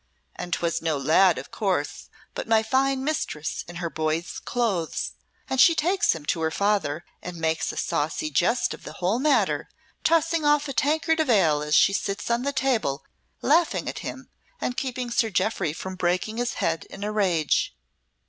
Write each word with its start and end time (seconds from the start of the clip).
And 0.35 0.51
'twas 0.51 0.81
no 0.81 0.97
lad, 0.97 1.37
of 1.37 1.51
course, 1.51 2.09
but 2.33 2.47
my 2.47 2.63
fine 2.63 3.03
mistress 3.03 3.63
in 3.67 3.75
her 3.75 3.89
boy's 3.91 4.39
clothes, 4.39 5.11
and 5.47 5.61
she 5.61 5.75
takes 5.75 6.15
him 6.15 6.25
to 6.25 6.41
her 6.41 6.49
father 6.49 7.05
and 7.21 7.37
makes 7.37 7.71
a 7.71 7.77
saucy 7.77 8.31
jest 8.31 8.73
of 8.73 8.83
the 8.83 8.93
whole 8.93 9.19
matter, 9.19 9.69
tossing 10.03 10.43
off 10.43 10.67
a 10.67 10.73
tankard 10.73 11.19
of 11.19 11.29
ale 11.29 11.61
as 11.61 11.75
she 11.75 11.93
sits 11.93 12.31
on 12.31 12.41
the 12.41 12.51
table 12.51 13.03
laughing 13.43 13.87
at 13.87 13.99
him 13.99 14.27
and 14.59 14.75
keeping 14.75 15.11
Sir 15.11 15.29
Jeoffry 15.29 15.71
from 15.71 15.93
breaking 15.95 16.37
his 16.37 16.55
head 16.55 16.85
in 16.85 17.03
a 17.03 17.11
rage. 17.11 17.75